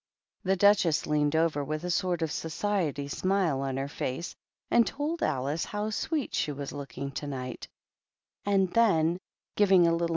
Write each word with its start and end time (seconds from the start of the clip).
The 0.43 0.55
Duchess 0.55 1.05
leaned 1.05 1.35
over 1.35 1.63
with 1.63 1.83
a 1.83 1.91
sort 1.91 2.23
of 2.23 2.31
society 2.31 3.07
smile 3.07 3.61
on 3.61 3.77
her 3.77 3.87
face, 3.87 4.35
and 4.71 4.87
told 4.87 5.21
Alice 5.21 5.63
how 5.65 5.91
sweet 5.91 6.33
she 6.33 6.51
was 6.51 6.71
looking 6.71 7.11
to 7.11 7.27
night, 7.27 7.67
and 8.43 8.71
then, 8.73 9.19
giving 9.55 9.81
a 9.81 9.83
little 9.83 9.85
Is 9.85 9.85
q 9.85 9.85
21 9.85 9.85
242 9.85 9.85
THE 9.85 9.87
OBEAT 9.87 9.91
OCCASION. 10.05 10.09